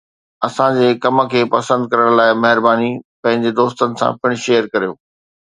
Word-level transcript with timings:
اسان 0.47 0.71
جي 0.77 0.87
ڪم 1.03 1.17
کي 1.33 1.41
پسند 1.53 1.81
ڪرڻ 1.91 2.09
لاء 2.21 2.31
مهرباني! 2.41 2.89
پنهنجي 3.27 3.51
دوستن 3.61 3.89
سان 4.03 4.11
پڻ 4.25 4.29
شيئر 4.49 4.63
ڪريو. 4.75 4.91